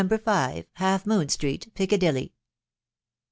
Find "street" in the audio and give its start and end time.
1.29-1.71